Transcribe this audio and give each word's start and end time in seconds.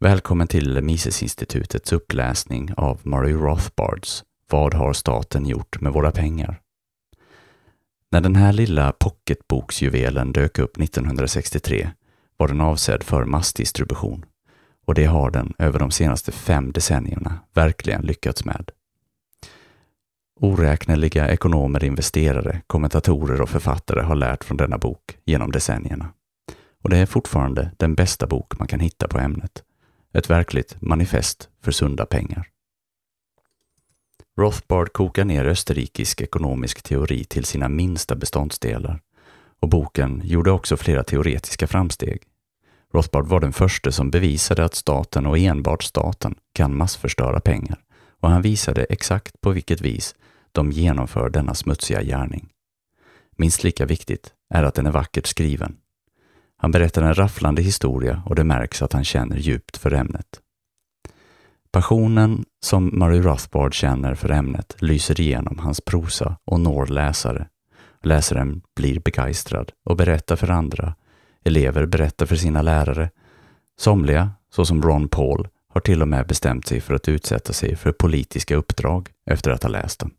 Välkommen 0.00 0.48
till 0.48 0.82
Misesinstitutets 0.82 1.92
uppläsning 1.92 2.70
av 2.76 3.00
Murray 3.02 3.32
Rothbards 3.32 4.24
Vad 4.50 4.74
har 4.74 4.92
staten 4.92 5.46
gjort 5.46 5.80
med 5.80 5.92
våra 5.92 6.10
pengar? 6.10 6.60
När 8.10 8.20
den 8.20 8.36
här 8.36 8.52
lilla 8.52 8.92
pocketboksjuvelen 8.92 10.32
dök 10.32 10.58
upp 10.58 10.80
1963 10.80 11.90
var 12.36 12.48
den 12.48 12.60
avsedd 12.60 13.02
för 13.02 13.24
massdistribution 13.24 14.24
och 14.86 14.94
det 14.94 15.04
har 15.04 15.30
den 15.30 15.54
över 15.58 15.78
de 15.78 15.90
senaste 15.90 16.32
fem 16.32 16.72
decennierna 16.72 17.38
verkligen 17.54 18.02
lyckats 18.02 18.44
med. 18.44 18.70
Oräkneliga 20.40 21.28
ekonomer, 21.28 21.84
investerare, 21.84 22.62
kommentatorer 22.66 23.40
och 23.40 23.50
författare 23.50 24.02
har 24.02 24.14
lärt 24.14 24.44
från 24.44 24.56
denna 24.56 24.78
bok 24.78 25.18
genom 25.24 25.50
decennierna. 25.50 26.08
Och 26.82 26.90
det 26.90 26.98
är 26.98 27.06
fortfarande 27.06 27.70
den 27.76 27.94
bästa 27.94 28.26
bok 28.26 28.58
man 28.58 28.68
kan 28.68 28.80
hitta 28.80 29.08
på 29.08 29.18
ämnet. 29.18 29.64
Ett 30.18 30.30
verkligt 30.30 30.76
manifest 30.80 31.48
för 31.62 31.72
sunda 31.72 32.06
pengar. 32.06 32.48
Rothbard 34.40 34.92
kokar 34.92 35.24
ner 35.24 35.44
österrikisk 35.44 36.20
ekonomisk 36.20 36.82
teori 36.82 37.24
till 37.24 37.44
sina 37.44 37.68
minsta 37.68 38.16
beståndsdelar 38.16 39.00
och 39.60 39.68
boken 39.68 40.22
gjorde 40.24 40.50
också 40.50 40.76
flera 40.76 41.04
teoretiska 41.04 41.66
framsteg. 41.66 42.22
Rothbard 42.92 43.26
var 43.26 43.40
den 43.40 43.52
första 43.52 43.92
som 43.92 44.10
bevisade 44.10 44.64
att 44.64 44.74
staten 44.74 45.26
och 45.26 45.38
enbart 45.38 45.82
staten 45.82 46.34
kan 46.54 46.76
massförstöra 46.76 47.40
pengar 47.40 47.78
och 48.20 48.30
han 48.30 48.42
visade 48.42 48.84
exakt 48.84 49.40
på 49.40 49.50
vilket 49.50 49.80
vis 49.80 50.14
de 50.52 50.70
genomför 50.70 51.30
denna 51.30 51.54
smutsiga 51.54 52.02
gärning. 52.02 52.48
Minst 53.36 53.64
lika 53.64 53.86
viktigt 53.86 54.34
är 54.54 54.62
att 54.62 54.74
den 54.74 54.86
är 54.86 54.92
vackert 54.92 55.26
skriven. 55.26 55.76
Han 56.60 56.70
berättar 56.70 57.02
en 57.02 57.14
rafflande 57.14 57.62
historia 57.62 58.22
och 58.26 58.34
det 58.34 58.44
märks 58.44 58.82
att 58.82 58.92
han 58.92 59.04
känner 59.04 59.36
djupt 59.36 59.76
för 59.76 59.92
ämnet. 59.92 60.40
Passionen 61.70 62.44
som 62.60 62.86
Murray 62.86 63.20
Rothbard 63.20 63.74
känner 63.74 64.14
för 64.14 64.30
ämnet 64.30 64.76
lyser 64.78 65.20
igenom 65.20 65.58
hans 65.58 65.80
prosa 65.80 66.36
och 66.44 66.60
når 66.60 66.86
läsare. 66.86 67.48
Läsaren 68.02 68.62
blir 68.76 69.00
begeistrad 69.00 69.72
och 69.84 69.96
berättar 69.96 70.36
för 70.36 70.50
andra. 70.50 70.94
Elever 71.44 71.86
berättar 71.86 72.26
för 72.26 72.36
sina 72.36 72.62
lärare. 72.62 73.10
Somliga, 73.78 74.30
såsom 74.50 74.82
Ron 74.82 75.08
Paul, 75.08 75.48
har 75.68 75.80
till 75.80 76.02
och 76.02 76.08
med 76.08 76.26
bestämt 76.26 76.66
sig 76.66 76.80
för 76.80 76.94
att 76.94 77.08
utsätta 77.08 77.52
sig 77.52 77.76
för 77.76 77.92
politiska 77.92 78.56
uppdrag 78.56 79.08
efter 79.30 79.50
att 79.50 79.62
ha 79.62 79.70
läst 79.70 80.00
den. 80.00 80.10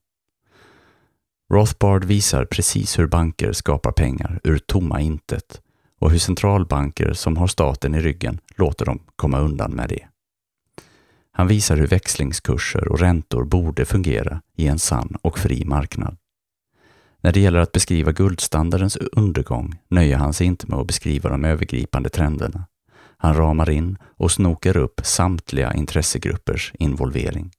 Rothbard 1.53 2.03
visar 2.03 2.45
precis 2.45 2.99
hur 2.99 3.07
banker 3.07 3.51
skapar 3.51 3.91
pengar 3.91 4.39
ur 4.43 4.57
tomma 4.57 5.01
intet 5.01 5.61
och 5.99 6.11
hur 6.11 6.19
centralbanker 6.19 7.13
som 7.13 7.37
har 7.37 7.47
staten 7.47 7.95
i 7.95 8.01
ryggen 8.01 8.39
låter 8.55 8.85
dem 8.85 8.99
komma 9.15 9.39
undan 9.39 9.71
med 9.71 9.89
det. 9.89 10.07
Han 11.31 11.47
visar 11.47 11.77
hur 11.77 11.87
växlingskurser 11.87 12.87
och 12.87 12.99
räntor 12.99 13.43
borde 13.43 13.85
fungera 13.85 14.41
i 14.55 14.67
en 14.67 14.79
sann 14.79 15.17
och 15.21 15.39
fri 15.39 15.65
marknad. 15.65 16.17
När 17.21 17.31
det 17.31 17.39
gäller 17.39 17.59
att 17.59 17.71
beskriva 17.71 18.11
guldstandardens 18.11 18.95
undergång 18.95 19.79
nöjer 19.87 20.17
han 20.17 20.33
sig 20.33 20.47
inte 20.47 20.67
med 20.67 20.79
att 20.79 20.87
beskriva 20.87 21.29
de 21.29 21.45
övergripande 21.45 22.09
trenderna. 22.09 22.65
Han 23.17 23.35
ramar 23.35 23.69
in 23.69 23.97
och 24.03 24.31
snokar 24.31 24.77
upp 24.77 25.01
samtliga 25.03 25.73
intressegruppers 25.73 26.73
involvering. 26.79 27.51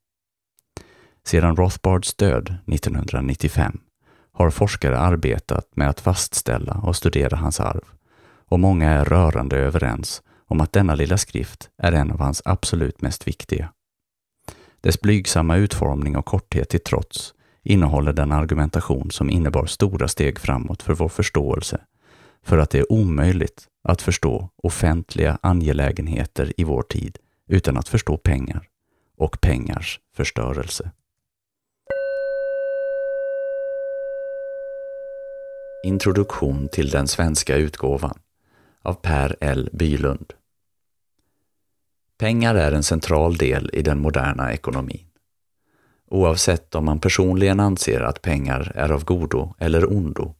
Sedan 1.24 1.56
Rothbards 1.56 2.14
död 2.14 2.54
1995 2.66 3.80
har 4.32 4.50
forskare 4.50 4.98
arbetat 4.98 5.76
med 5.76 5.88
att 5.88 6.00
fastställa 6.00 6.72
och 6.72 6.96
studera 6.96 7.36
hans 7.36 7.60
arv 7.60 7.84
och 8.50 8.60
många 8.60 8.90
är 8.90 9.04
rörande 9.04 9.56
överens 9.56 10.22
om 10.46 10.60
att 10.60 10.72
denna 10.72 10.94
lilla 10.94 11.18
skrift 11.18 11.70
är 11.78 11.92
en 11.92 12.10
av 12.10 12.20
hans 12.20 12.42
absolut 12.44 13.02
mest 13.02 13.28
viktiga. 13.28 13.72
Dess 14.80 15.00
blygsamma 15.00 15.56
utformning 15.56 16.16
och 16.16 16.26
korthet 16.26 16.68
till 16.68 16.80
trots 16.80 17.34
innehåller 17.62 18.12
den 18.12 18.32
argumentation 18.32 19.10
som 19.10 19.30
innebar 19.30 19.66
stora 19.66 20.08
steg 20.08 20.38
framåt 20.38 20.82
för 20.82 20.94
vår 20.94 21.08
förståelse, 21.08 21.80
för 22.42 22.58
att 22.58 22.70
det 22.70 22.78
är 22.78 22.92
omöjligt 22.92 23.66
att 23.88 24.02
förstå 24.02 24.48
offentliga 24.62 25.38
angelägenheter 25.42 26.52
i 26.56 26.64
vår 26.64 26.82
tid 26.82 27.18
utan 27.48 27.76
att 27.76 27.88
förstå 27.88 28.16
pengar 28.16 28.68
och 29.18 29.40
pengars 29.40 30.00
förstörelse. 30.16 30.90
Introduktion 35.84 36.68
till 36.72 36.90
den 36.90 37.08
svenska 37.08 37.56
utgåvan 37.56 38.18
av 38.82 38.94
Per 38.94 39.36
L. 39.40 39.68
Bylund 39.72 40.32
Pengar 42.18 42.54
är 42.54 42.72
en 42.72 42.82
central 42.82 43.36
del 43.36 43.70
i 43.72 43.82
den 43.82 43.98
moderna 43.98 44.52
ekonomin. 44.52 45.06
Oavsett 46.10 46.74
om 46.74 46.84
man 46.84 47.00
personligen 47.00 47.60
anser 47.60 48.00
att 48.00 48.22
pengar 48.22 48.72
är 48.74 48.92
av 48.92 49.04
godo 49.04 49.54
eller 49.58 49.92
ondo, 49.92 50.34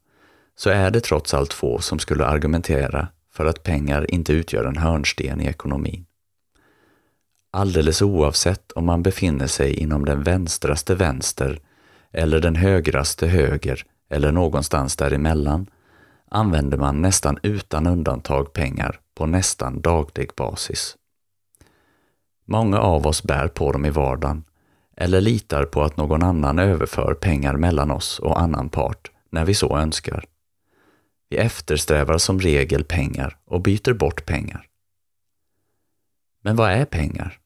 så 0.57 0.71
är 0.71 0.91
det 0.91 1.01
trots 1.01 1.35
allt 1.35 1.53
få 1.53 1.79
som 1.79 1.99
skulle 1.99 2.27
argumentera 2.27 3.09
för 3.33 3.45
att 3.45 3.63
pengar 3.63 4.11
inte 4.11 4.33
utgör 4.33 4.65
en 4.65 4.77
hörnsten 4.77 5.41
i 5.41 5.47
ekonomin. 5.47 6.07
Alldeles 7.51 8.03
oavsett 8.03 8.73
om 8.73 8.85
man 8.85 9.03
befinner 9.03 9.47
sig 9.47 9.75
inom 9.75 10.05
den 10.05 10.23
vänstraste 10.23 10.95
vänster 10.95 11.61
eller 12.13 12.41
den 12.41 12.57
högraste 12.57 13.27
höger 13.27 13.85
eller 14.11 14.33
någonstans 14.33 14.97
däremellan 14.97 15.67
använder 16.31 16.79
man 16.79 17.03
nästan 17.03 17.39
utan 17.43 17.87
undantag 17.87 18.53
pengar 18.53 19.01
på 19.15 19.27
nästan 19.27 19.81
daglig 19.81 20.31
basis. 20.37 20.97
Många 22.45 22.79
av 22.79 23.07
oss 23.07 23.23
bär 23.23 23.49
på 23.49 23.73
dem 23.73 23.85
i 23.85 23.91
vardagen 23.91 24.45
eller 24.97 25.21
litar 25.21 25.65
på 25.65 25.83
att 25.83 25.97
någon 25.97 26.23
annan 26.23 26.59
överför 26.59 27.15
pengar 27.15 27.57
mellan 27.57 27.91
oss 27.91 28.19
och 28.19 28.41
annan 28.41 28.69
part 28.69 29.11
när 29.31 29.45
vi 29.45 29.55
så 29.55 29.79
önskar. 29.79 30.25
Vi 31.29 31.37
eftersträvar 31.37 32.19
som 32.19 32.41
regel 32.41 32.85
pengar 32.85 33.39
och 33.45 33.63
byter 33.63 33.93
bort 33.93 34.27
pengar. 34.27 34.67
Men 36.43 36.57
vad 36.57 36.71
är 36.71 36.85
pengar? 36.85 37.39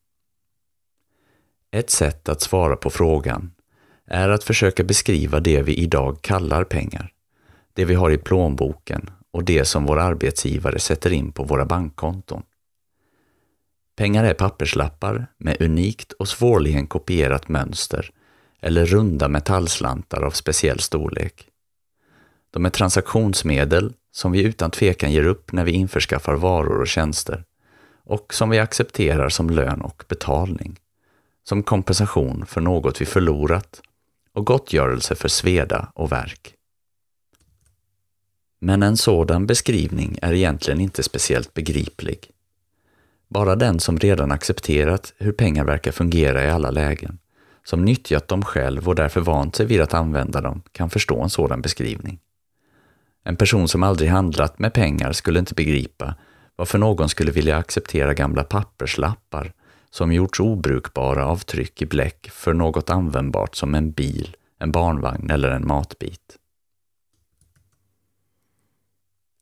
Ett 1.70 1.90
sätt 1.90 2.28
att 2.28 2.40
svara 2.40 2.76
på 2.76 2.90
frågan 2.90 3.52
är 4.06 4.28
att 4.28 4.44
försöka 4.44 4.84
beskriva 4.84 5.40
det 5.40 5.62
vi 5.62 5.74
idag 5.74 6.22
kallar 6.22 6.64
pengar, 6.64 7.12
det 7.74 7.84
vi 7.84 7.94
har 7.94 8.10
i 8.10 8.18
plånboken 8.18 9.10
och 9.30 9.44
det 9.44 9.64
som 9.64 9.86
vår 9.86 9.98
arbetsgivare 9.98 10.78
sätter 10.78 11.12
in 11.12 11.32
på 11.32 11.44
våra 11.44 11.64
bankkonton. 11.64 12.42
Pengar 13.96 14.24
är 14.24 14.34
papperslappar 14.34 15.26
med 15.38 15.62
unikt 15.62 16.12
och 16.12 16.28
svårligen 16.28 16.86
kopierat 16.86 17.48
mönster 17.48 18.10
eller 18.60 18.86
runda 18.86 19.28
metallslantar 19.28 20.22
av 20.22 20.30
speciell 20.30 20.80
storlek. 20.80 21.48
De 22.50 22.66
är 22.66 22.70
transaktionsmedel 22.70 23.92
som 24.12 24.32
vi 24.32 24.42
utan 24.42 24.70
tvekan 24.70 25.12
ger 25.12 25.26
upp 25.26 25.52
när 25.52 25.64
vi 25.64 25.72
införskaffar 25.72 26.34
varor 26.34 26.80
och 26.80 26.88
tjänster 26.88 27.44
och 28.04 28.34
som 28.34 28.50
vi 28.50 28.58
accepterar 28.58 29.28
som 29.28 29.50
lön 29.50 29.80
och 29.80 30.04
betalning, 30.08 30.78
som 31.44 31.62
kompensation 31.62 32.46
för 32.46 32.60
något 32.60 33.00
vi 33.00 33.06
förlorat 33.06 33.82
och 34.32 34.46
gottgörelse 34.46 35.14
för 35.14 35.28
sveda 35.28 35.92
och 35.94 36.12
verk. 36.12 36.54
Men 38.58 38.82
en 38.82 38.96
sådan 38.96 39.46
beskrivning 39.46 40.18
är 40.22 40.32
egentligen 40.32 40.80
inte 40.80 41.02
speciellt 41.02 41.54
begriplig. 41.54 42.30
Bara 43.28 43.56
den 43.56 43.80
som 43.80 43.98
redan 43.98 44.32
accepterat 44.32 45.12
hur 45.18 45.32
pengar 45.32 45.64
verkar 45.64 45.92
fungera 45.92 46.44
i 46.44 46.50
alla 46.50 46.70
lägen, 46.70 47.18
som 47.64 47.84
nyttjat 47.84 48.28
dem 48.28 48.42
själv 48.42 48.88
och 48.88 48.94
därför 48.94 49.20
vant 49.20 49.56
sig 49.56 49.66
vid 49.66 49.80
att 49.80 49.94
använda 49.94 50.40
dem, 50.40 50.62
kan 50.72 50.90
förstå 50.90 51.22
en 51.22 51.30
sådan 51.30 51.62
beskrivning. 51.62 52.18
En 53.24 53.36
person 53.36 53.68
som 53.68 53.82
aldrig 53.82 54.10
handlat 54.10 54.58
med 54.58 54.72
pengar 54.72 55.12
skulle 55.12 55.38
inte 55.38 55.54
begripa 55.54 56.14
varför 56.56 56.78
någon 56.78 57.08
skulle 57.08 57.32
vilja 57.32 57.56
acceptera 57.56 58.14
gamla 58.14 58.44
papperslappar 58.44 59.52
som 59.90 60.12
gjorts 60.12 60.40
obrukbara 60.40 61.26
av 61.26 61.36
tryck 61.36 61.82
i 61.82 61.86
bläck 61.86 62.30
för 62.30 62.52
något 62.52 62.90
användbart 62.90 63.56
som 63.56 63.74
en 63.74 63.90
bil, 63.90 64.36
en 64.58 64.72
barnvagn 64.72 65.30
eller 65.30 65.50
en 65.50 65.66
matbit. 65.66 66.38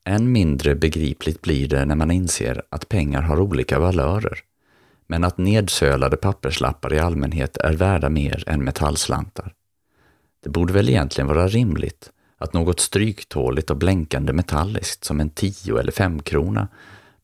Än 0.04 0.32
mindre 0.32 0.74
begripligt 0.74 1.42
blir 1.42 1.68
det 1.68 1.84
när 1.84 1.94
man 1.94 2.10
inser 2.10 2.62
att 2.68 2.88
pengar 2.88 3.22
har 3.22 3.40
olika 3.40 3.78
valörer, 3.78 4.38
men 5.06 5.24
att 5.24 5.38
nedsölade 5.38 6.16
papperslappar 6.16 6.94
i 6.94 6.98
allmänhet 6.98 7.56
är 7.56 7.72
värda 7.72 8.08
mer 8.08 8.44
än 8.46 8.64
metallslantar. 8.64 9.54
Det 10.42 10.50
borde 10.50 10.72
väl 10.72 10.88
egentligen 10.88 11.28
vara 11.28 11.48
rimligt 11.48 12.12
att 12.38 12.52
något 12.52 12.80
stryktåligt 12.80 13.70
och 13.70 13.76
blänkande 13.76 14.32
metalliskt 14.32 15.04
som 15.04 15.20
en 15.20 15.30
tio 15.30 15.78
eller 15.78 15.92
femkrona 15.92 16.68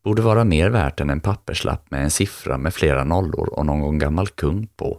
borde 0.03 0.23
vara 0.23 0.45
mer 0.45 0.71
värt 0.71 1.01
än 1.01 1.11
en 1.11 1.21
papperslapp 1.21 1.91
med 1.91 2.05
en 2.05 2.11
siffra 2.11 2.59
med 2.59 2.75
flera 2.75 3.05
nollor 3.05 3.49
och 3.49 3.67
någon 3.67 3.99
gammal 3.99 4.29
kung 4.29 4.67
på. 4.67 4.99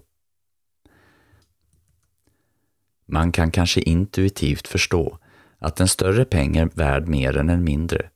Man 3.06 3.32
kan 3.32 3.52
kanske 3.52 3.82
intuitivt 3.82 4.68
förstå 4.68 5.18
att 5.60 5.80
en 5.80 5.88
större 5.88 6.26
peng 6.26 6.58
är 6.58 6.70
värd 6.74 7.08
mer 7.08 7.38
än 7.38 7.50
en 7.50 7.64
mindre, 7.64 8.10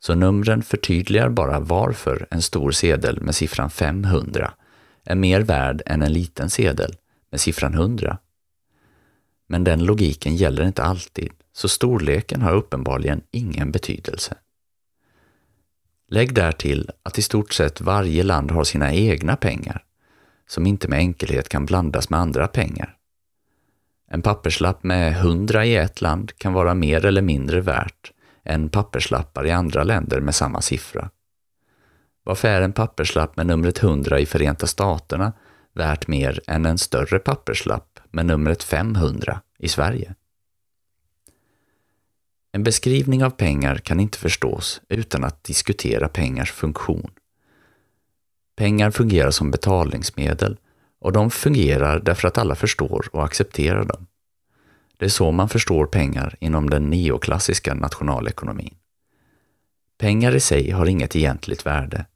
så 0.00 0.14
numren 0.14 0.62
förtydligar 0.62 1.28
bara 1.28 1.60
varför 1.60 2.26
en 2.30 2.42
stor 2.42 2.70
sedel 2.70 3.20
med 3.20 3.34
siffran 3.34 3.70
500 3.70 4.52
är 5.04 5.14
mer 5.14 5.40
värd 5.40 5.82
än 5.86 6.02
en 6.02 6.12
liten 6.12 6.50
sedel 6.50 6.96
med 7.30 7.40
siffran 7.40 7.74
100. 7.74 8.18
Men 9.48 9.64
den 9.64 9.84
logiken 9.84 10.36
gäller 10.36 10.64
inte 10.64 10.82
alltid, 10.82 11.30
så 11.52 11.68
storleken 11.68 12.42
har 12.42 12.54
uppenbarligen 12.54 13.20
ingen 13.30 13.72
betydelse. 13.72 14.36
Lägg 16.08 16.34
därtill 16.34 16.90
att 17.02 17.18
i 17.18 17.22
stort 17.22 17.52
sett 17.52 17.80
varje 17.80 18.22
land 18.22 18.50
har 18.50 18.64
sina 18.64 18.92
egna 18.94 19.36
pengar, 19.36 19.84
som 20.48 20.66
inte 20.66 20.88
med 20.88 20.98
enkelhet 20.98 21.48
kan 21.48 21.66
blandas 21.66 22.10
med 22.10 22.20
andra 22.20 22.48
pengar. 22.48 22.96
En 24.12 24.22
papperslapp 24.22 24.82
med 24.82 25.12
100 25.12 25.66
i 25.66 25.76
ett 25.76 26.00
land 26.00 26.38
kan 26.38 26.52
vara 26.52 26.74
mer 26.74 27.04
eller 27.04 27.22
mindre 27.22 27.60
värt 27.60 28.12
än 28.44 28.68
papperslappar 28.68 29.46
i 29.46 29.50
andra 29.50 29.84
länder 29.84 30.20
med 30.20 30.34
samma 30.34 30.60
siffra. 30.60 31.10
Varför 32.24 32.48
är 32.48 32.60
en 32.60 32.72
papperslapp 32.72 33.36
med 33.36 33.46
numret 33.46 33.82
100 33.82 34.20
i 34.20 34.26
Förenta 34.26 34.66
Staterna 34.66 35.32
värt 35.72 36.06
mer 36.06 36.40
än 36.46 36.66
en 36.66 36.78
större 36.78 37.18
papperslapp 37.18 38.00
med 38.10 38.26
numret 38.26 38.62
500 38.62 39.40
i 39.58 39.68
Sverige? 39.68 40.14
En 42.52 42.62
beskrivning 42.62 43.24
av 43.24 43.30
pengar 43.30 43.76
kan 43.76 44.00
inte 44.00 44.18
förstås 44.18 44.80
utan 44.88 45.24
att 45.24 45.44
diskutera 45.44 46.08
pengars 46.08 46.52
funktion. 46.52 47.10
Pengar 48.56 48.90
fungerar 48.90 49.30
som 49.30 49.50
betalningsmedel 49.50 50.58
och 51.00 51.12
de 51.12 51.30
fungerar 51.30 52.00
därför 52.00 52.28
att 52.28 52.38
alla 52.38 52.54
förstår 52.54 53.06
och 53.12 53.24
accepterar 53.24 53.84
dem. 53.84 54.06
Det 54.96 55.04
är 55.04 55.08
så 55.08 55.30
man 55.30 55.48
förstår 55.48 55.86
pengar 55.86 56.36
inom 56.40 56.70
den 56.70 56.90
neoklassiska 56.90 57.74
nationalekonomin. 57.74 58.74
Pengar 59.98 60.34
i 60.34 60.40
sig 60.40 60.70
har 60.70 60.86
inget 60.86 61.16
egentligt 61.16 61.66
värde, 61.66 62.06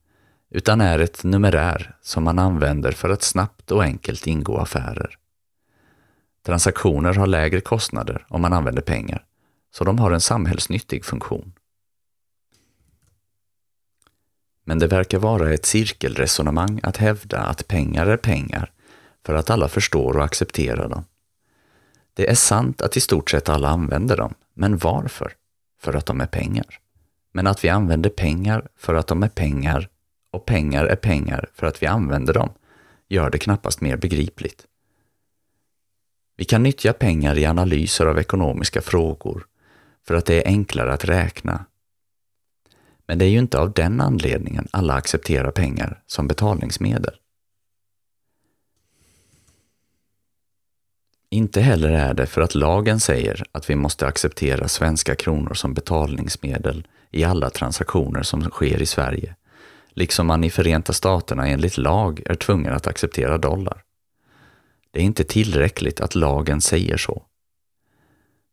utan 0.50 0.80
är 0.80 0.98
ett 0.98 1.24
numerär 1.24 1.96
som 2.02 2.24
man 2.24 2.38
använder 2.38 2.92
för 2.92 3.10
att 3.10 3.22
snabbt 3.22 3.70
och 3.70 3.82
enkelt 3.82 4.26
ingå 4.26 4.58
affärer. 4.58 5.18
Transaktioner 6.46 7.14
har 7.14 7.26
lägre 7.26 7.60
kostnader 7.60 8.26
om 8.28 8.42
man 8.42 8.52
använder 8.52 8.82
pengar, 8.82 9.24
så 9.70 9.84
de 9.84 9.98
har 9.98 10.10
en 10.10 10.20
samhällsnyttig 10.20 11.04
funktion. 11.04 11.52
Men 14.64 14.78
det 14.78 14.86
verkar 14.86 15.18
vara 15.18 15.54
ett 15.54 15.66
cirkelresonemang 15.66 16.80
att 16.82 16.96
hävda 16.96 17.40
att 17.40 17.68
pengar 17.68 18.06
är 18.06 18.16
pengar 18.16 18.70
för 19.24 19.34
att 19.34 19.50
alla 19.50 19.68
förstår 19.68 20.16
och 20.16 20.24
accepterar 20.24 20.88
dem. 20.88 21.04
Det 22.14 22.30
är 22.30 22.34
sant 22.34 22.82
att 22.82 22.96
i 22.96 23.00
stort 23.00 23.30
sett 23.30 23.48
alla 23.48 23.68
använder 23.68 24.16
dem, 24.16 24.34
men 24.54 24.76
varför? 24.78 25.32
För 25.80 25.94
att 25.94 26.06
de 26.06 26.20
är 26.20 26.26
pengar. 26.26 26.80
Men 27.32 27.46
att 27.46 27.64
vi 27.64 27.68
använder 27.68 28.10
pengar 28.10 28.68
för 28.76 28.94
att 28.94 29.06
de 29.06 29.22
är 29.22 29.28
pengar 29.28 29.88
och 30.30 30.46
pengar 30.46 30.84
är 30.84 30.96
pengar 30.96 31.48
för 31.54 31.66
att 31.66 31.82
vi 31.82 31.86
använder 31.86 32.34
dem 32.34 32.50
gör 33.08 33.30
det 33.30 33.38
knappast 33.38 33.80
mer 33.80 33.96
begripligt. 33.96 34.66
Vi 36.36 36.44
kan 36.44 36.62
nyttja 36.62 36.92
pengar 36.92 37.38
i 37.38 37.46
analyser 37.46 38.06
av 38.06 38.18
ekonomiska 38.18 38.80
frågor 38.80 39.46
för 40.06 40.14
att 40.14 40.26
det 40.26 40.42
är 40.42 40.46
enklare 40.46 40.92
att 40.92 41.04
räkna. 41.04 41.64
Men 43.06 43.18
det 43.18 43.24
är 43.24 43.28
ju 43.28 43.38
inte 43.38 43.58
av 43.58 43.72
den 43.72 44.00
anledningen 44.00 44.68
alla 44.70 44.94
accepterar 44.94 45.50
pengar 45.50 46.02
som 46.06 46.28
betalningsmedel. 46.28 47.14
Inte 51.34 51.60
heller 51.60 51.90
är 51.90 52.14
det 52.14 52.26
för 52.26 52.40
att 52.40 52.54
lagen 52.54 53.00
säger 53.00 53.44
att 53.52 53.70
vi 53.70 53.74
måste 53.74 54.06
acceptera 54.06 54.68
svenska 54.68 55.14
kronor 55.14 55.54
som 55.54 55.74
betalningsmedel 55.74 56.86
i 57.10 57.24
alla 57.24 57.50
transaktioner 57.50 58.22
som 58.22 58.50
sker 58.50 58.82
i 58.82 58.86
Sverige, 58.86 59.34
liksom 59.90 60.26
man 60.26 60.44
i 60.44 60.50
Förenta 60.50 60.92
Staterna 60.92 61.48
enligt 61.48 61.78
lag 61.78 62.22
är 62.26 62.34
tvungen 62.34 62.72
att 62.72 62.86
acceptera 62.86 63.38
dollar. 63.38 63.82
Det 64.90 65.00
är 65.00 65.02
inte 65.02 65.24
tillräckligt 65.24 66.00
att 66.00 66.14
lagen 66.14 66.60
säger 66.60 66.96
så. 66.96 67.22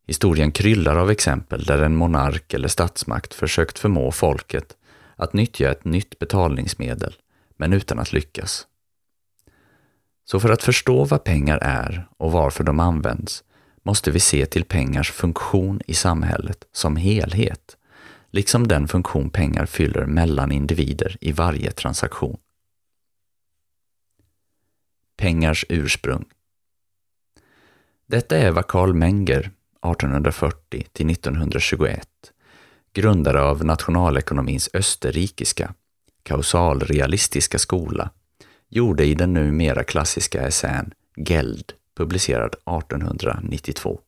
Historien 0.07 0.51
kryllar 0.51 0.95
av 0.95 1.11
exempel 1.11 1.63
där 1.63 1.81
en 1.81 1.95
monark 1.95 2.53
eller 2.53 2.67
statsmakt 2.67 3.33
försökt 3.33 3.79
förmå 3.79 4.11
folket 4.11 4.77
att 5.15 5.33
nyttja 5.33 5.71
ett 5.71 5.85
nytt 5.85 6.19
betalningsmedel, 6.19 7.13
men 7.57 7.73
utan 7.73 7.99
att 7.99 8.13
lyckas. 8.13 8.67
Så 10.25 10.39
för 10.39 10.49
att 10.49 10.63
förstå 10.63 11.03
vad 11.03 11.23
pengar 11.23 11.57
är 11.57 12.07
och 12.17 12.31
varför 12.31 12.63
de 12.63 12.79
används 12.79 13.43
måste 13.83 14.11
vi 14.11 14.19
se 14.19 14.45
till 14.45 14.65
pengars 14.65 15.11
funktion 15.11 15.81
i 15.87 15.93
samhället 15.93 16.63
som 16.71 16.95
helhet, 16.95 17.77
liksom 18.31 18.67
den 18.67 18.87
funktion 18.87 19.29
pengar 19.29 19.65
fyller 19.65 20.05
mellan 20.05 20.51
individer 20.51 21.17
i 21.21 21.31
varje 21.31 21.71
transaktion. 21.71 22.37
Pengars 25.17 25.65
ursprung 25.69 26.25
Detta 28.05 28.37
är 28.37 28.51
vad 28.51 28.67
Karl 28.67 28.93
Menger 28.93 29.39
1840 29.39 30.87
till 30.91 31.09
1921, 31.09 32.07
grundare 32.93 33.41
av 33.41 33.65
nationalekonomins 33.65 34.69
österrikiska, 34.73 35.73
kausalrealistiska 36.23 37.59
skola, 37.59 38.09
gjorde 38.71 39.05
i 39.05 39.13
den 39.13 39.33
numera 39.33 39.83
klassiska 39.83 40.41
essän 40.47 40.93
Geld, 41.15 41.73
publicerad 41.97 42.55
1892. 42.55 43.99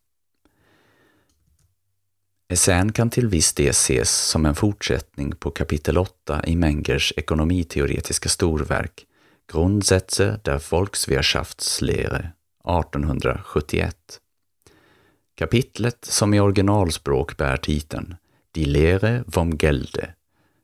Essän 2.49 2.91
kan 2.91 3.09
till 3.09 3.27
viss 3.27 3.53
del 3.53 3.69
ses 3.69 4.09
som 4.09 4.45
en 4.45 4.55
fortsättning 4.55 5.31
på 5.35 5.51
kapitel 5.51 5.97
8 5.97 6.41
i 6.47 6.55
Mengers 6.55 7.13
ekonomiteoretiska 7.17 8.29
storverk 8.29 9.05
Grundsätze 9.51 10.39
der 10.43 10.61
Volkswirtschaftslehre 10.71 12.31
1871. 12.63 13.95
Kapitlet, 15.35 16.05
som 16.05 16.33
i 16.33 16.39
originalspråk 16.39 17.37
bär 17.37 17.57
titeln 17.57 18.15
Die 18.51 18.65
Lehre 18.65 19.23
vom 19.27 19.57
Gelde, 19.57 20.13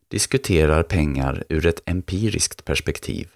diskuterar 0.07 0.83
pengar 0.83 1.43
ur 1.49 1.65
ett 1.65 1.81
empiriskt 1.85 2.65
perspektiv 2.65 3.29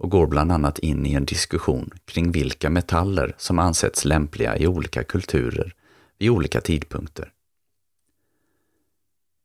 och 0.00 0.10
går 0.10 0.26
bland 0.26 0.52
annat 0.52 0.78
in 0.78 1.06
i 1.06 1.14
en 1.14 1.24
diskussion 1.24 1.90
kring 2.04 2.32
vilka 2.32 2.70
metaller 2.70 3.34
som 3.38 3.58
ansetts 3.58 4.04
lämpliga 4.04 4.56
i 4.56 4.66
olika 4.66 5.04
kulturer 5.04 5.74
vid 6.18 6.30
olika 6.30 6.60
tidpunkter. 6.60 7.32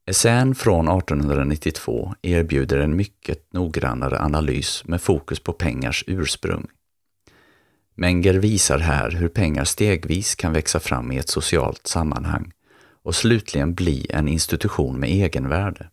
Essän 0.07 0.55
från 0.55 0.87
1892 0.87 2.15
erbjuder 2.21 2.79
en 2.79 2.95
mycket 2.95 3.53
noggrannare 3.53 4.19
analys 4.19 4.83
med 4.85 5.01
fokus 5.01 5.39
på 5.39 5.53
pengars 5.53 6.03
ursprung. 6.07 6.67
Menger 7.95 8.33
visar 8.33 8.79
här 8.79 9.11
hur 9.11 9.27
pengar 9.27 9.63
stegvis 9.63 10.35
kan 10.35 10.53
växa 10.53 10.79
fram 10.79 11.11
i 11.11 11.17
ett 11.17 11.29
socialt 11.29 11.87
sammanhang 11.87 12.51
och 13.03 13.15
slutligen 13.15 13.73
bli 13.73 14.07
en 14.09 14.27
institution 14.27 14.99
med 14.99 15.09
egenvärde. 15.09 15.89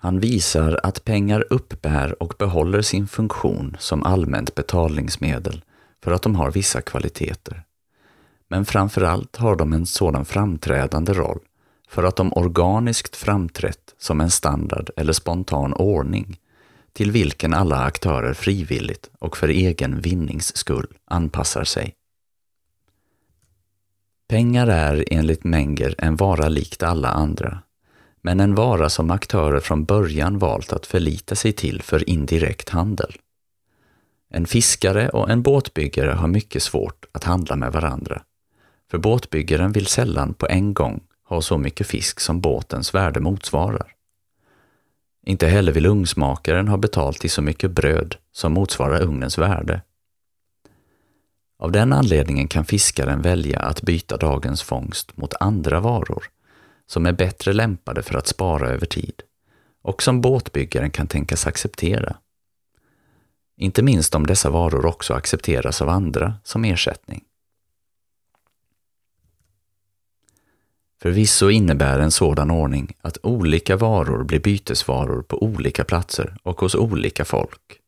Han 0.00 0.20
visar 0.20 0.80
att 0.82 1.04
pengar 1.04 1.44
uppbär 1.50 2.22
och 2.22 2.34
behåller 2.38 2.82
sin 2.82 3.08
funktion 3.08 3.76
som 3.78 4.02
allmänt 4.02 4.54
betalningsmedel 4.54 5.64
för 6.02 6.12
att 6.12 6.22
de 6.22 6.34
har 6.34 6.50
vissa 6.50 6.80
kvaliteter. 6.80 7.64
Men 8.48 8.64
framförallt 8.64 9.36
har 9.36 9.56
de 9.56 9.72
en 9.72 9.86
sådan 9.86 10.24
framträdande 10.24 11.12
roll 11.12 11.40
för 11.88 12.04
att 12.04 12.16
de 12.16 12.32
organiskt 12.32 13.16
framträtt 13.16 13.94
som 13.98 14.20
en 14.20 14.30
standard 14.30 14.90
eller 14.96 15.12
spontan 15.12 15.72
ordning 15.72 16.38
till 16.92 17.10
vilken 17.10 17.54
alla 17.54 17.78
aktörer 17.78 18.34
frivilligt 18.34 19.10
och 19.18 19.36
för 19.36 19.48
egen 19.48 20.00
vinnings 20.00 20.56
skull 20.56 20.86
anpassar 21.04 21.64
sig. 21.64 21.94
Pengar 24.28 24.66
är 24.66 25.04
enligt 25.10 25.44
Menger 25.44 25.94
en 25.98 26.16
vara 26.16 26.48
likt 26.48 26.82
alla 26.82 27.08
andra, 27.08 27.62
men 28.22 28.40
en 28.40 28.54
vara 28.54 28.88
som 28.88 29.10
aktörer 29.10 29.60
från 29.60 29.84
början 29.84 30.38
valt 30.38 30.72
att 30.72 30.86
förlita 30.86 31.34
sig 31.34 31.52
till 31.52 31.82
för 31.82 32.10
indirekt 32.10 32.68
handel. 32.68 33.16
En 34.30 34.46
fiskare 34.46 35.08
och 35.08 35.30
en 35.30 35.42
båtbyggare 35.42 36.10
har 36.10 36.28
mycket 36.28 36.62
svårt 36.62 37.04
att 37.12 37.24
handla 37.24 37.56
med 37.56 37.72
varandra, 37.72 38.22
för 38.90 38.98
båtbyggaren 38.98 39.72
vill 39.72 39.86
sällan 39.86 40.34
på 40.34 40.46
en 40.46 40.74
gång 40.74 41.00
ha 41.28 41.42
så 41.42 41.58
mycket 41.58 41.86
fisk 41.86 42.20
som 42.20 42.40
båtens 42.40 42.94
värde 42.94 43.20
motsvarar. 43.20 43.94
Inte 45.26 45.46
heller 45.46 45.72
vill 45.72 45.86
ugnsmakaren 45.86 46.68
ha 46.68 46.76
betalt 46.76 47.24
i 47.24 47.28
så 47.28 47.42
mycket 47.42 47.70
bröd 47.70 48.16
som 48.32 48.52
motsvarar 48.52 49.02
ugnens 49.02 49.38
värde. 49.38 49.82
Av 51.58 51.72
den 51.72 51.92
anledningen 51.92 52.48
kan 52.48 52.64
fiskaren 52.64 53.22
välja 53.22 53.60
att 53.60 53.82
byta 53.82 54.16
dagens 54.16 54.62
fångst 54.62 55.16
mot 55.16 55.34
andra 55.40 55.80
varor 55.80 56.24
som 56.88 57.06
är 57.06 57.12
bättre 57.12 57.52
lämpade 57.52 58.02
för 58.02 58.18
att 58.18 58.26
spara 58.26 58.68
över 58.68 58.86
tid 58.86 59.22
och 59.82 60.02
som 60.02 60.20
båtbyggaren 60.20 60.90
kan 60.90 61.06
tänkas 61.06 61.46
acceptera. 61.46 62.16
Inte 63.56 63.82
minst 63.82 64.14
om 64.14 64.26
dessa 64.26 64.50
varor 64.50 64.86
också 64.86 65.14
accepteras 65.14 65.82
av 65.82 65.88
andra 65.88 66.34
som 66.44 66.64
ersättning. 66.64 67.24
Förvisso 71.02 71.50
innebär 71.50 71.98
en 71.98 72.10
sådan 72.10 72.50
ordning 72.50 72.96
att 73.00 73.18
olika 73.22 73.76
varor 73.76 74.24
blir 74.24 74.40
bytesvaror 74.40 75.22
på 75.22 75.42
olika 75.42 75.84
platser 75.84 76.36
och 76.42 76.60
hos 76.60 76.74
olika 76.74 77.24
folk. 77.24 77.80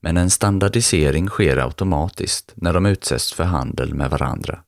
Men 0.00 0.16
en 0.16 0.30
standardisering 0.30 1.28
sker 1.28 1.56
automatiskt 1.56 2.52
när 2.54 2.72
de 2.72 2.86
utsätts 2.86 3.32
för 3.32 3.44
handel 3.44 3.94
med 3.94 4.10
varandra, 4.10 4.62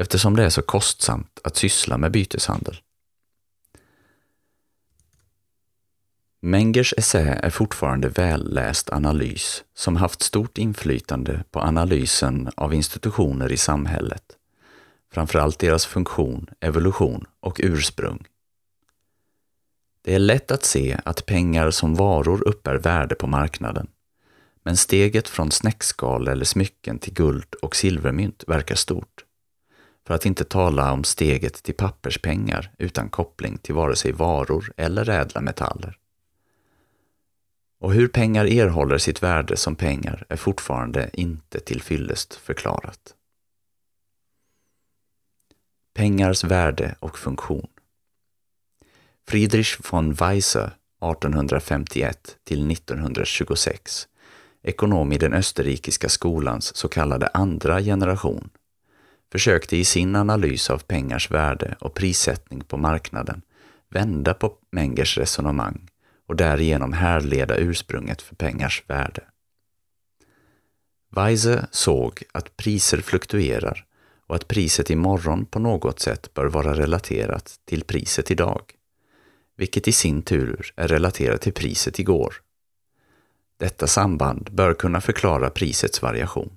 eftersom 0.00 0.36
det 0.36 0.44
är 0.44 0.50
så 0.50 0.62
kostsamt 0.62 1.40
att 1.44 1.56
syssla 1.56 1.98
med 1.98 2.12
byteshandel. 2.12 2.80
Mengers 6.42 6.94
essä 6.96 7.18
är 7.42 7.50
fortfarande 7.50 8.08
välläst 8.08 8.90
analys 8.90 9.64
som 9.74 9.96
haft 9.96 10.22
stort 10.22 10.58
inflytande 10.58 11.44
på 11.50 11.60
analysen 11.60 12.50
av 12.56 12.74
institutioner 12.74 13.52
i 13.52 13.56
samhället, 13.56 14.22
framförallt 15.12 15.58
deras 15.58 15.86
funktion, 15.86 16.46
evolution 16.60 17.26
och 17.40 17.60
ursprung. 17.62 18.26
Det 20.02 20.14
är 20.14 20.18
lätt 20.18 20.50
att 20.50 20.64
se 20.64 21.00
att 21.04 21.26
pengar 21.26 21.70
som 21.70 21.94
varor 21.94 22.48
uppbär 22.48 22.74
värde 22.74 23.14
på 23.14 23.26
marknaden, 23.26 23.86
men 24.62 24.76
steget 24.76 25.28
från 25.28 25.50
snäckskal 25.50 26.28
eller 26.28 26.44
smycken 26.44 26.98
till 26.98 27.14
guld 27.14 27.54
och 27.54 27.76
silvermynt 27.76 28.44
verkar 28.46 28.74
stort. 28.74 29.24
För 30.06 30.14
att 30.14 30.26
inte 30.26 30.44
tala 30.44 30.92
om 30.92 31.04
steget 31.04 31.62
till 31.62 31.74
papperspengar 31.74 32.72
utan 32.78 33.08
koppling 33.08 33.58
till 33.58 33.74
vare 33.74 33.96
sig 33.96 34.12
varor 34.12 34.72
eller 34.76 35.10
ädla 35.10 35.40
metaller. 35.40 35.98
Och 37.80 37.92
hur 37.92 38.08
pengar 38.08 38.46
erhåller 38.46 38.98
sitt 38.98 39.22
värde 39.22 39.56
som 39.56 39.76
pengar 39.76 40.24
är 40.28 40.36
fortfarande 40.36 41.10
inte 41.12 41.60
tillfyllest 41.60 42.34
förklarat. 42.34 43.14
Pengars 45.94 46.44
värde 46.44 46.94
och 47.00 47.18
funktion 47.18 47.66
Friedrich 49.28 49.78
von 49.90 50.12
Weisse 50.12 50.70
1851 51.00 52.36
till 52.44 52.70
1926 52.70 54.08
ekonom 54.62 55.12
i 55.12 55.18
den 55.18 55.34
österrikiska 55.34 56.08
skolans 56.08 56.76
så 56.76 56.88
kallade 56.88 57.26
andra 57.26 57.80
generation, 57.80 58.50
försökte 59.32 59.76
i 59.76 59.84
sin 59.84 60.16
analys 60.16 60.70
av 60.70 60.78
pengars 60.78 61.30
värde 61.30 61.76
och 61.80 61.94
prissättning 61.94 62.60
på 62.60 62.76
marknaden 62.76 63.42
vända 63.88 64.34
på 64.34 64.54
Mengers 64.70 65.18
resonemang 65.18 65.88
och 66.26 66.36
därigenom 66.36 66.92
härleda 66.92 67.56
ursprunget 67.56 68.22
för 68.22 68.34
pengars 68.34 68.84
värde. 68.86 69.22
Weise 71.10 71.66
såg 71.70 72.22
att 72.32 72.56
priser 72.56 72.98
fluktuerar 72.98 73.86
och 74.26 74.36
att 74.36 74.48
priset 74.48 74.90
imorgon 74.90 75.46
på 75.46 75.58
något 75.58 76.00
sätt 76.00 76.34
bör 76.34 76.46
vara 76.46 76.74
relaterat 76.74 77.60
till 77.64 77.84
priset 77.84 78.30
idag, 78.30 78.62
vilket 79.56 79.88
i 79.88 79.92
sin 79.92 80.22
tur 80.22 80.72
är 80.76 80.88
relaterat 80.88 81.40
till 81.40 81.52
priset 81.52 81.98
igår. 81.98 82.34
Detta 83.56 83.86
samband 83.86 84.48
bör 84.52 84.74
kunna 84.74 85.00
förklara 85.00 85.50
prisets 85.50 86.02
variation. 86.02 86.52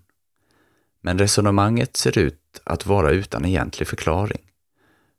Men 1.01 1.19
resonemanget 1.19 1.97
ser 1.97 2.17
ut 2.17 2.42
att 2.63 2.85
vara 2.85 3.11
utan 3.11 3.45
egentlig 3.45 3.87
förklaring. 3.87 4.41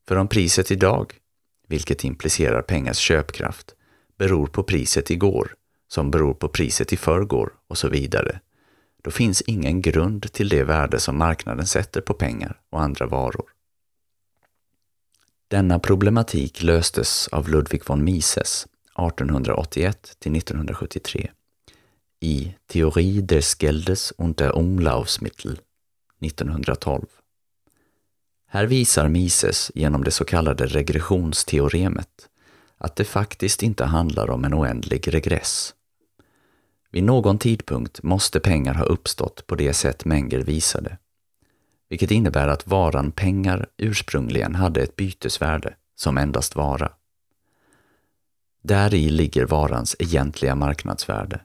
För 0.09 0.17
om 0.17 0.29
priset 0.29 0.71
idag, 0.71 1.15
vilket 1.69 2.05
implicerar 2.05 2.63
pengars 2.63 2.99
köpkraft, 2.99 3.75
beror 4.19 4.47
på 4.47 4.63
priset 4.63 5.11
igår, 5.11 5.55
som 5.89 6.11
beror 6.11 6.35
på 6.35 6.49
priset 6.49 6.93
i 6.93 6.97
förrgår 6.97 7.53
och 7.69 7.79
så 7.79 7.89
vidare, 7.89 8.41
då 9.03 9.11
finns 9.11 9.41
ingen 9.41 9.83
grund 9.83 10.33
till 10.33 10.49
det 10.49 10.65
värde 10.65 11.01
som 11.01 11.19
marknaden 11.19 11.67
sätter 11.67 12.01
på 12.01 12.15
pengar 12.15 12.61
och 12.71 12.83
andra 12.83 13.07
varor. 13.07 13.51
Denna 15.49 15.79
problematik 15.79 16.63
löstes 16.63 17.29
av 17.29 17.49
Ludwig 17.49 17.83
von 17.87 18.05
Mises 18.05 18.67
1881 18.99 20.17
till 20.19 20.37
1973 20.37 21.31
i 22.21 22.55
Theorie 22.67 23.21
des 23.21 23.55
Geldes 23.59 24.11
und 24.11 24.37
der 24.37 24.57
Umlaufsmittel 24.57 25.59
1912. 26.21 27.07
Här 28.55 28.67
visar 28.67 29.09
Mises 29.09 29.71
genom 29.75 30.05
det 30.05 30.11
så 30.11 30.25
kallade 30.25 30.67
regressionsteoremet 30.67 32.29
att 32.79 32.97
det 32.97 33.05
faktiskt 33.05 33.63
inte 33.63 33.85
handlar 33.85 34.31
om 34.31 34.45
en 34.45 34.55
oändlig 34.55 35.15
regress. 35.15 35.75
Vid 36.91 37.05
någon 37.05 37.39
tidpunkt 37.39 38.03
måste 38.03 38.41
pengar 38.41 38.75
ha 38.75 38.85
uppstått 38.85 39.47
på 39.47 39.55
det 39.55 39.73
sätt 39.73 40.05
Menger 40.05 40.39
visade, 40.39 40.99
vilket 41.89 42.11
innebär 42.11 42.49
att 42.49 42.67
varan 42.67 43.13
pengar 43.13 43.67
ursprungligen 43.77 44.55
hade 44.55 44.83
ett 44.83 44.97
bytesvärde 44.97 45.75
som 45.97 46.19
endast 46.19 46.57
vara. 46.57 46.93
Där 48.63 48.95
i 48.95 49.09
ligger 49.09 49.47
varans 49.47 49.97
egentliga 49.99 50.55
marknadsvärde, 50.55 51.41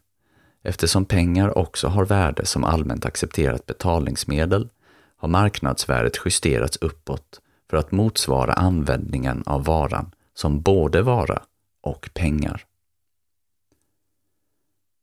eftersom 0.64 1.06
pengar 1.06 1.58
också 1.58 1.88
har 1.88 2.06
värde 2.06 2.46
som 2.46 2.64
allmänt 2.64 3.06
accepterat 3.06 3.66
betalningsmedel 3.66 4.70
har 5.20 5.28
marknadsvärdet 5.28 6.18
justerats 6.26 6.78
uppåt 6.78 7.42
för 7.70 7.78
att 7.78 7.92
motsvara 7.92 8.54
användningen 8.54 9.44
av 9.46 9.64
varan 9.64 10.12
som 10.34 10.62
både 10.62 11.02
vara 11.02 11.42
och 11.82 12.10
pengar. 12.14 12.66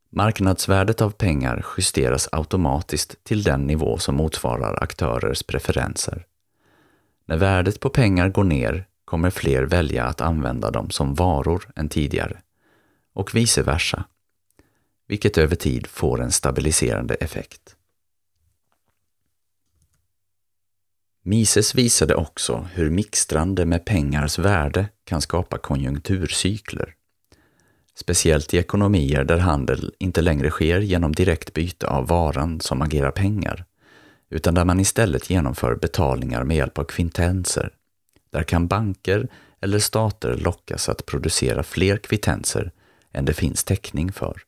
Marknadsvärdet 0.09 1.01
av 1.01 1.09
pengar 1.09 1.65
justeras 1.77 2.29
automatiskt 2.31 3.23
till 3.23 3.43
den 3.43 3.67
nivå 3.67 3.97
som 3.97 4.15
motsvarar 4.15 4.83
aktörers 4.83 5.43
preferenser. 5.43 6.25
När 7.25 7.37
värdet 7.37 7.79
på 7.79 7.89
pengar 7.89 8.29
går 8.29 8.43
ner 8.43 8.87
kommer 9.05 9.29
fler 9.29 9.63
välja 9.63 10.05
att 10.05 10.21
använda 10.21 10.71
dem 10.71 10.89
som 10.89 11.13
varor 11.13 11.71
än 11.75 11.89
tidigare 11.89 12.41
och 13.13 13.35
vice 13.35 13.63
versa, 13.63 14.03
vilket 15.07 15.37
över 15.37 15.55
tid 15.55 15.87
får 15.87 16.21
en 16.21 16.31
stabiliserande 16.31 17.13
effekt. 17.13 17.76
Mises 21.29 21.75
visade 21.75 22.15
också 22.15 22.67
hur 22.73 22.89
mixtrande 22.89 23.65
med 23.65 23.85
pengars 23.85 24.39
värde 24.39 24.89
kan 25.03 25.21
skapa 25.21 25.57
konjunkturcykler. 25.57 26.93
Speciellt 27.95 28.53
i 28.53 28.57
ekonomier 28.57 29.23
där 29.23 29.37
handel 29.37 29.93
inte 29.99 30.21
längre 30.21 30.49
sker 30.49 30.79
genom 30.79 31.11
direkt 31.11 31.53
byte 31.53 31.87
av 31.87 32.07
varan 32.07 32.59
som 32.59 32.81
agerar 32.81 33.11
pengar, 33.11 33.65
utan 34.29 34.53
där 34.53 34.65
man 34.65 34.79
istället 34.79 35.29
genomför 35.29 35.75
betalningar 35.75 36.43
med 36.43 36.57
hjälp 36.57 36.77
av 36.77 36.83
kvittenser. 36.83 37.73
Där 38.29 38.43
kan 38.43 38.67
banker 38.67 39.27
eller 39.61 39.79
stater 39.79 40.37
lockas 40.37 40.89
att 40.89 41.05
producera 41.05 41.63
fler 41.63 41.97
kvittenser 41.97 42.71
än 43.11 43.25
det 43.25 43.33
finns 43.33 43.63
täckning 43.63 44.11
för. 44.11 44.41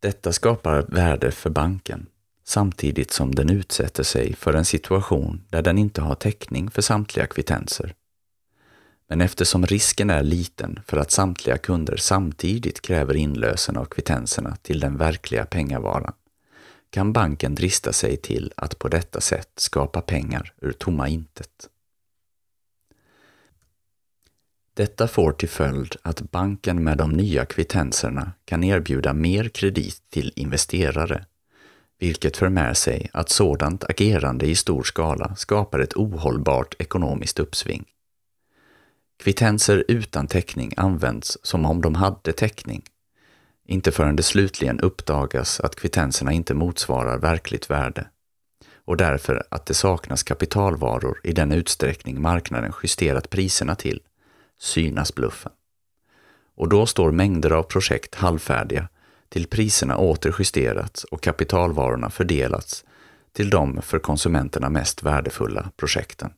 Detta 0.00 0.32
skapar 0.32 0.82
värde 0.88 1.30
för 1.30 1.50
banken 1.50 2.06
samtidigt 2.48 3.12
som 3.12 3.34
den 3.34 3.50
utsätter 3.50 4.02
sig 4.02 4.34
för 4.34 4.54
en 4.54 4.64
situation 4.64 5.44
där 5.48 5.62
den 5.62 5.78
inte 5.78 6.00
har 6.00 6.14
täckning 6.14 6.70
för 6.70 6.82
samtliga 6.82 7.26
kvittenser. 7.26 7.94
Men 9.08 9.20
eftersom 9.20 9.66
risken 9.66 10.10
är 10.10 10.22
liten 10.22 10.80
för 10.86 10.96
att 10.96 11.10
samtliga 11.10 11.58
kunder 11.58 11.96
samtidigt 11.96 12.80
kräver 12.80 13.16
inlösen 13.16 13.76
av 13.76 13.84
kvittenserna 13.84 14.56
till 14.62 14.80
den 14.80 14.96
verkliga 14.96 15.44
pengavaran 15.44 16.12
kan 16.90 17.12
banken 17.12 17.54
drista 17.54 17.92
sig 17.92 18.16
till 18.16 18.52
att 18.56 18.78
på 18.78 18.88
detta 18.88 19.20
sätt 19.20 19.50
skapa 19.56 20.00
pengar 20.00 20.52
ur 20.60 20.72
tomma 20.72 21.08
intet. 21.08 21.68
Detta 24.74 25.08
får 25.08 25.32
till 25.32 25.48
följd 25.48 25.96
att 26.02 26.30
banken 26.30 26.84
med 26.84 26.98
de 26.98 27.10
nya 27.10 27.44
kvittenserna 27.44 28.32
kan 28.44 28.64
erbjuda 28.64 29.12
mer 29.12 29.48
kredit 29.48 30.02
till 30.10 30.32
investerare 30.36 31.24
vilket 31.98 32.36
för 32.36 32.48
med 32.48 32.76
sig 32.76 33.10
att 33.12 33.30
sådant 33.30 33.84
agerande 33.84 34.46
i 34.46 34.56
stor 34.56 34.82
skala 34.82 35.36
skapar 35.36 35.78
ett 35.78 35.96
ohållbart 35.96 36.74
ekonomiskt 36.78 37.38
uppsving. 37.38 37.84
Kvittenser 39.22 39.84
utan 39.88 40.26
täckning 40.26 40.72
används 40.76 41.38
som 41.42 41.66
om 41.66 41.82
de 41.82 41.94
hade 41.94 42.32
täckning, 42.32 42.82
inte 43.66 43.92
förrän 43.92 44.16
det 44.16 44.22
slutligen 44.22 44.80
uppdagas 44.80 45.60
att 45.60 45.76
kvittenserna 45.76 46.32
inte 46.32 46.54
motsvarar 46.54 47.18
verkligt 47.18 47.70
värde 47.70 48.06
och 48.88 48.96
därför 48.96 49.46
att 49.48 49.66
det 49.66 49.74
saknas 49.74 50.22
kapitalvaror 50.22 51.20
i 51.24 51.32
den 51.32 51.52
utsträckning 51.52 52.22
marknaden 52.22 52.72
justerat 52.82 53.30
priserna 53.30 53.74
till, 53.74 54.00
synas 54.58 55.14
bluffen. 55.14 55.52
Och 56.56 56.68
då 56.68 56.86
står 56.86 57.12
mängder 57.12 57.50
av 57.50 57.62
projekt 57.62 58.14
halvfärdiga 58.14 58.88
till 59.28 59.46
priserna 59.46 59.96
åter 59.96 60.34
justerats 60.38 61.04
och 61.04 61.22
kapitalvarorna 61.22 62.10
fördelats 62.10 62.84
till 63.32 63.50
de 63.50 63.82
för 63.82 63.98
konsumenterna 63.98 64.68
mest 64.68 65.02
värdefulla 65.02 65.70
projekten. 65.76 66.30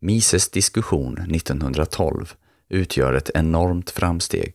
Mises 0.00 0.50
diskussion 0.50 1.18
1912 1.18 2.34
utgör 2.68 3.14
ett 3.14 3.30
enormt 3.34 3.90
framsteg 3.90 4.54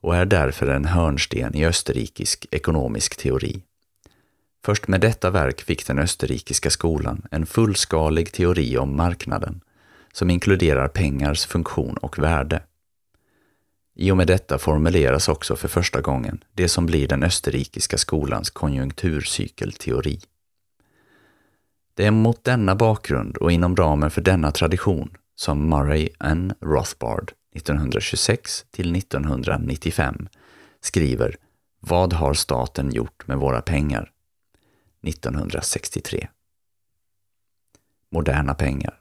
och 0.00 0.16
är 0.16 0.24
därför 0.24 0.66
en 0.66 0.84
hörnsten 0.84 1.54
i 1.54 1.66
österrikisk 1.66 2.46
ekonomisk 2.50 3.16
teori. 3.16 3.62
Först 4.64 4.88
med 4.88 5.00
detta 5.00 5.30
verk 5.30 5.60
fick 5.60 5.86
den 5.86 5.98
österrikiska 5.98 6.70
skolan 6.70 7.22
en 7.30 7.46
fullskalig 7.46 8.32
teori 8.32 8.78
om 8.78 8.96
marknaden 8.96 9.60
som 10.12 10.30
inkluderar 10.30 10.88
pengars 10.88 11.46
funktion 11.46 11.96
och 11.96 12.18
värde. 12.18 12.62
I 13.98 14.10
och 14.10 14.16
med 14.16 14.26
detta 14.26 14.58
formuleras 14.58 15.28
också 15.28 15.56
för 15.56 15.68
första 15.68 16.00
gången 16.00 16.44
det 16.52 16.68
som 16.68 16.86
blir 16.86 17.08
den 17.08 17.22
österrikiska 17.22 17.98
skolans 17.98 18.50
konjunkturcykelteori. 18.50 20.20
Det 21.94 22.06
är 22.06 22.10
mot 22.10 22.44
denna 22.44 22.74
bakgrund 22.74 23.36
och 23.36 23.52
inom 23.52 23.76
ramen 23.76 24.10
för 24.10 24.20
denna 24.20 24.52
tradition 24.52 25.16
som 25.34 25.68
Murray 25.68 26.08
N. 26.20 26.54
Rothbard 26.60 27.32
1926 27.54 28.66
till 28.70 28.96
1995 28.96 30.28
skriver 30.80 31.36
Vad 31.80 32.12
har 32.12 32.34
staten 32.34 32.92
gjort 32.92 33.26
med 33.26 33.38
våra 33.38 33.62
pengar? 33.62 34.12
1963. 35.02 36.28
Moderna 38.10 38.54
pengar. 38.54 39.00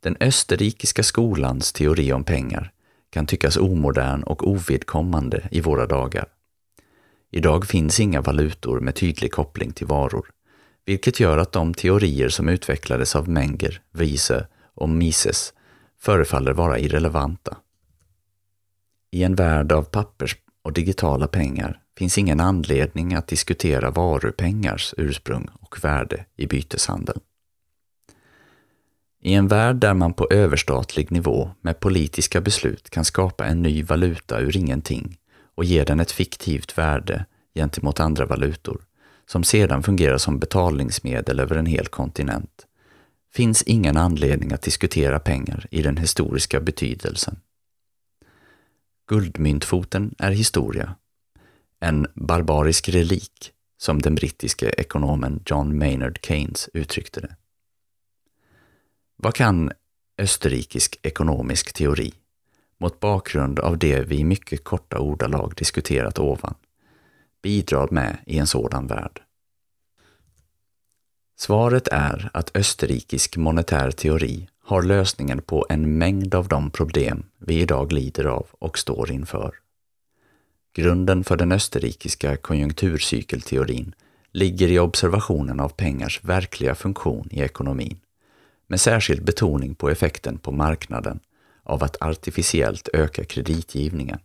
Den 0.00 0.16
österrikiska 0.20 1.02
skolans 1.02 1.72
teori 1.72 2.12
om 2.12 2.24
pengar 2.24 2.72
kan 3.10 3.26
tyckas 3.26 3.56
omodern 3.56 4.22
och 4.22 4.48
ovidkommande 4.48 5.48
i 5.50 5.60
våra 5.60 5.86
dagar. 5.86 6.26
Idag 7.30 7.66
finns 7.66 8.00
inga 8.00 8.20
valutor 8.20 8.80
med 8.80 8.94
tydlig 8.94 9.32
koppling 9.32 9.72
till 9.72 9.86
varor, 9.86 10.30
vilket 10.84 11.20
gör 11.20 11.38
att 11.38 11.52
de 11.52 11.74
teorier 11.74 12.28
som 12.28 12.48
utvecklades 12.48 13.16
av 13.16 13.28
Menger, 13.28 13.80
Wiese 13.92 14.46
och 14.74 14.88
Mises 14.88 15.52
förefaller 15.98 16.52
vara 16.52 16.78
irrelevanta. 16.78 17.56
I 19.10 19.22
en 19.22 19.34
värld 19.34 19.72
av 19.72 19.82
pappers 19.82 20.36
och 20.62 20.72
digitala 20.72 21.28
pengar 21.28 21.80
finns 21.98 22.18
ingen 22.18 22.40
anledning 22.40 23.14
att 23.14 23.26
diskutera 23.28 23.90
varupengars 23.90 24.94
ursprung 24.96 25.48
och 25.60 25.84
värde 25.84 26.24
i 26.36 26.46
byteshandeln. 26.46 27.20
I 29.26 29.34
en 29.34 29.48
värld 29.48 29.76
där 29.76 29.94
man 29.94 30.12
på 30.12 30.26
överstatlig 30.30 31.12
nivå 31.12 31.50
med 31.60 31.80
politiska 31.80 32.40
beslut 32.40 32.90
kan 32.90 33.04
skapa 33.04 33.46
en 33.46 33.62
ny 33.62 33.82
valuta 33.82 34.40
ur 34.40 34.56
ingenting 34.56 35.18
och 35.54 35.64
ge 35.64 35.84
den 35.84 36.00
ett 36.00 36.12
fiktivt 36.12 36.78
värde 36.78 37.24
gentemot 37.54 38.00
andra 38.00 38.26
valutor, 38.26 38.80
som 39.26 39.44
sedan 39.44 39.82
fungerar 39.82 40.18
som 40.18 40.38
betalningsmedel 40.38 41.40
över 41.40 41.56
en 41.56 41.66
hel 41.66 41.86
kontinent, 41.86 42.66
finns 43.34 43.62
ingen 43.62 43.96
anledning 43.96 44.52
att 44.52 44.62
diskutera 44.62 45.18
pengar 45.18 45.66
i 45.70 45.82
den 45.82 45.96
historiska 45.96 46.60
betydelsen. 46.60 47.40
Guldmyntfoten 49.08 50.14
är 50.18 50.30
historia. 50.30 50.94
En 51.80 52.06
barbarisk 52.14 52.88
relik, 52.88 53.52
som 53.78 54.02
den 54.02 54.14
brittiske 54.14 54.68
ekonomen 54.68 55.42
John 55.46 55.78
Maynard 55.78 56.18
Keynes 56.22 56.68
uttryckte 56.72 57.20
det. 57.20 57.36
Vad 59.16 59.34
kan 59.34 59.72
österrikisk 60.18 60.98
ekonomisk 61.02 61.72
teori, 61.72 62.12
mot 62.78 63.00
bakgrund 63.00 63.58
av 63.58 63.78
det 63.78 64.00
vi 64.00 64.16
i 64.16 64.24
mycket 64.24 64.64
korta 64.64 64.98
ordalag 64.98 65.52
diskuterat 65.56 66.18
ovan, 66.18 66.54
bidra 67.42 67.88
med 67.90 68.16
i 68.26 68.38
en 68.38 68.46
sådan 68.46 68.86
värld? 68.86 69.22
Svaret 71.38 71.88
är 71.88 72.30
att 72.32 72.56
österrikisk 72.56 73.36
monetär 73.36 73.90
teori 73.90 74.48
har 74.64 74.82
lösningen 74.82 75.42
på 75.42 75.66
en 75.68 75.98
mängd 75.98 76.34
av 76.34 76.48
de 76.48 76.70
problem 76.70 77.24
vi 77.38 77.60
idag 77.60 77.92
lider 77.92 78.24
av 78.24 78.46
och 78.50 78.78
står 78.78 79.10
inför. 79.10 79.54
Grunden 80.74 81.24
för 81.24 81.36
den 81.36 81.52
österrikiska 81.52 82.36
konjunkturcykelteorin 82.36 83.94
ligger 84.32 84.68
i 84.68 84.78
observationen 84.78 85.60
av 85.60 85.68
pengars 85.68 86.24
verkliga 86.24 86.74
funktion 86.74 87.28
i 87.30 87.40
ekonomin, 87.40 88.00
med 88.66 88.80
särskild 88.80 89.24
betoning 89.24 89.74
på 89.74 89.90
effekten 89.90 90.38
på 90.38 90.52
marknaden 90.52 91.20
av 91.62 91.84
att 91.84 92.02
artificiellt 92.02 92.88
öka 92.92 93.24
kreditgivningen. 93.24 94.18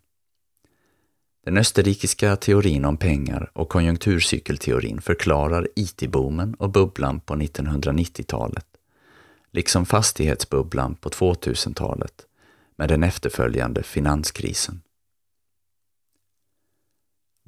Den 1.45 1.57
österrikiska 1.57 2.35
teorin 2.35 2.85
om 2.85 2.97
pengar 2.97 3.51
och 3.53 3.69
konjunkturcykelteorin 3.69 5.01
förklarar 5.01 5.67
IT-boomen 5.75 6.53
och 6.53 6.69
bubblan 6.69 7.19
på 7.19 7.35
1990-talet, 7.35 8.65
liksom 9.51 9.85
fastighetsbubblan 9.85 10.95
på 10.95 11.09
2000-talet 11.09 12.25
med 12.75 12.89
den 12.89 13.03
efterföljande 13.03 13.83
finanskrisen. 13.83 14.81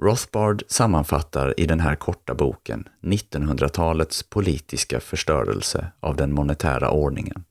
Rothbard 0.04 0.64
sammanfattar 0.68 1.60
i 1.60 1.66
den 1.66 1.80
här 1.80 1.96
korta 1.96 2.36
boken 2.36 2.90
1900-talets 3.02 4.24
politiska 4.24 5.00
förstörelse 5.00 5.92
av 6.00 6.16
den 6.16 6.34
monetära 6.34 6.90
ordningen, 6.90 7.44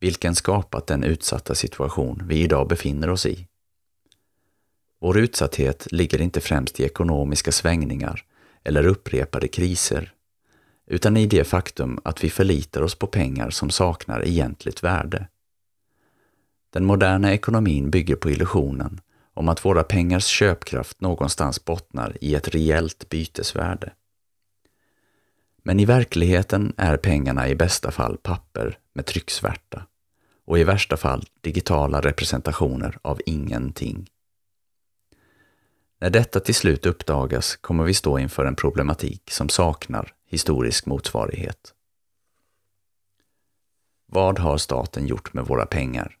vilken 0.00 0.34
skapat 0.34 0.86
den 0.86 1.04
utsatta 1.04 1.54
situation 1.54 2.22
vi 2.26 2.42
idag 2.42 2.68
befinner 2.68 3.10
oss 3.10 3.26
i. 3.26 3.46
Vår 5.00 5.18
utsatthet 5.18 5.92
ligger 5.92 6.20
inte 6.20 6.40
främst 6.40 6.80
i 6.80 6.84
ekonomiska 6.84 7.52
svängningar 7.52 8.24
eller 8.64 8.86
upprepade 8.86 9.48
kriser, 9.48 10.12
utan 10.86 11.16
i 11.16 11.26
det 11.26 11.44
faktum 11.44 11.98
att 12.04 12.24
vi 12.24 12.30
förlitar 12.30 12.82
oss 12.82 12.94
på 12.94 13.06
pengar 13.06 13.50
som 13.50 13.70
saknar 13.70 14.26
egentligt 14.26 14.82
värde. 14.82 15.28
Den 16.72 16.84
moderna 16.84 17.32
ekonomin 17.32 17.90
bygger 17.90 18.16
på 18.16 18.30
illusionen 18.30 19.00
om 19.34 19.48
att 19.48 19.64
våra 19.64 19.82
pengars 19.82 20.26
köpkraft 20.26 21.00
någonstans 21.00 21.64
bottnar 21.64 22.16
i 22.20 22.34
ett 22.34 22.48
reellt 22.48 23.08
bytesvärde. 23.08 23.92
Men 25.62 25.80
i 25.80 25.84
verkligheten 25.84 26.74
är 26.76 26.96
pengarna 26.96 27.48
i 27.48 27.54
bästa 27.54 27.90
fall 27.90 28.16
papper 28.16 28.78
med 28.92 29.06
trycksvärta 29.06 29.86
och 30.44 30.58
i 30.58 30.64
värsta 30.64 30.96
fall 30.96 31.24
digitala 31.40 32.00
representationer 32.00 32.98
av 33.02 33.20
ingenting. 33.26 34.10
När 36.00 36.10
detta 36.10 36.40
till 36.40 36.54
slut 36.54 36.86
uppdagas 36.86 37.56
kommer 37.56 37.84
vi 37.84 37.94
stå 37.94 38.18
inför 38.18 38.44
en 38.44 38.56
problematik 38.56 39.30
som 39.30 39.48
saknar 39.48 40.14
historisk 40.26 40.86
motsvarighet. 40.86 41.74
Vad 44.06 44.38
har 44.38 44.58
staten 44.58 45.06
gjort 45.06 45.34
med 45.34 45.44
våra 45.44 45.66
pengar? 45.66 46.16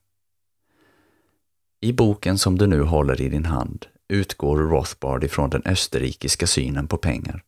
I 1.82 1.92
boken 1.92 2.38
som 2.38 2.58
du 2.58 2.66
nu 2.66 2.82
håller 2.82 3.20
i 3.20 3.28
din 3.28 3.44
hand 3.44 3.86
utgår 4.08 4.58
Rothbard 4.58 5.24
ifrån 5.24 5.50
den 5.50 5.62
österrikiska 5.64 6.46
synen 6.46 6.88
på 6.88 6.96
pengar 6.96 7.44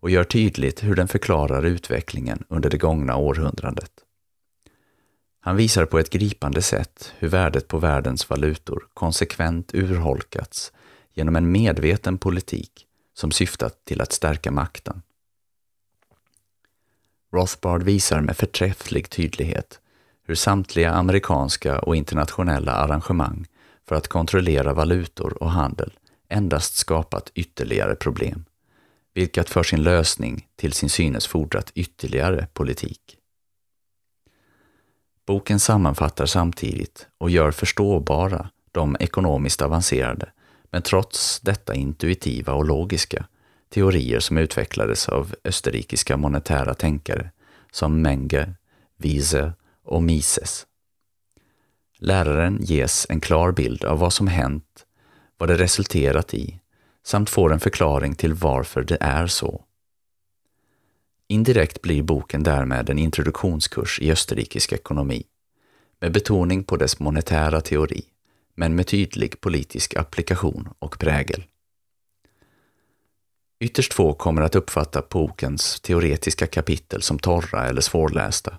och 0.00 0.10
gör 0.10 0.24
tydligt 0.24 0.82
hur 0.82 0.94
den 0.94 1.08
förklarar 1.08 1.62
utvecklingen 1.62 2.44
under 2.48 2.70
det 2.70 2.76
gångna 2.76 3.16
århundradet. 3.16 3.92
Han 5.40 5.56
visar 5.56 5.84
på 5.84 5.98
ett 5.98 6.10
gripande 6.10 6.62
sätt 6.62 7.12
hur 7.18 7.28
värdet 7.28 7.68
på 7.68 7.78
världens 7.78 8.30
valutor 8.30 8.86
konsekvent 8.94 9.74
urholkats 9.74 10.72
genom 11.14 11.36
en 11.36 11.52
medveten 11.52 12.18
politik 12.18 12.86
som 13.14 13.30
syftat 13.30 13.84
till 13.84 14.00
att 14.00 14.12
stärka 14.12 14.50
makten. 14.50 15.02
Rothbard 17.32 17.82
visar 17.82 18.20
med 18.20 18.36
förträfflig 18.36 19.10
tydlighet 19.10 19.80
hur 20.26 20.34
samtliga 20.34 20.92
amerikanska 20.92 21.78
och 21.78 21.96
internationella 21.96 22.72
arrangemang 22.72 23.46
för 23.92 23.96
att 23.96 24.08
kontrollera 24.08 24.74
valutor 24.74 25.42
och 25.42 25.50
handel 25.50 25.92
endast 26.28 26.74
skapat 26.74 27.30
ytterligare 27.34 27.94
problem, 27.94 28.44
vilket 29.14 29.50
för 29.50 29.62
sin 29.62 29.82
lösning 29.82 30.48
till 30.56 30.72
sin 30.72 30.88
synes 30.88 31.26
fordrat 31.26 31.72
ytterligare 31.74 32.46
politik. 32.52 33.16
Boken 35.26 35.60
sammanfattar 35.60 36.26
samtidigt 36.26 37.06
och 37.18 37.30
gör 37.30 37.50
förståbara 37.50 38.50
de 38.72 38.96
ekonomiskt 39.00 39.62
avancerade, 39.62 40.32
men 40.70 40.82
trots 40.82 41.40
detta 41.40 41.74
intuitiva 41.74 42.52
och 42.52 42.64
logiska, 42.64 43.26
teorier 43.68 44.20
som 44.20 44.38
utvecklades 44.38 45.08
av 45.08 45.34
österrikiska 45.44 46.16
monetära 46.16 46.74
tänkare 46.74 47.30
som 47.70 48.02
Menger, 48.02 48.54
Wiese 48.96 49.52
och 49.84 50.02
Mises. 50.02 50.66
Läraren 52.04 52.58
ges 52.60 53.06
en 53.08 53.20
klar 53.20 53.52
bild 53.52 53.84
av 53.84 53.98
vad 53.98 54.12
som 54.12 54.26
hänt, 54.26 54.86
vad 55.38 55.48
det 55.48 55.56
resulterat 55.56 56.34
i, 56.34 56.60
samt 57.04 57.30
får 57.30 57.52
en 57.52 57.60
förklaring 57.60 58.14
till 58.14 58.34
varför 58.34 58.82
det 58.82 58.98
är 59.00 59.26
så. 59.26 59.64
Indirekt 61.28 61.82
blir 61.82 62.02
boken 62.02 62.42
därmed 62.42 62.90
en 62.90 62.98
introduktionskurs 62.98 64.00
i 64.00 64.12
österrikisk 64.12 64.72
ekonomi, 64.72 65.24
med 66.00 66.12
betoning 66.12 66.64
på 66.64 66.76
dess 66.76 67.00
monetära 67.00 67.60
teori, 67.60 68.04
men 68.54 68.74
med 68.74 68.86
tydlig 68.86 69.40
politisk 69.40 69.96
applikation 69.96 70.68
och 70.78 70.98
prägel. 70.98 71.44
Ytterst 73.60 73.94
få 73.94 74.14
kommer 74.14 74.42
att 74.42 74.54
uppfatta 74.54 75.02
bokens 75.10 75.80
teoretiska 75.80 76.46
kapitel 76.46 77.02
som 77.02 77.18
torra 77.18 77.66
eller 77.66 77.80
svårlästa. 77.80 78.58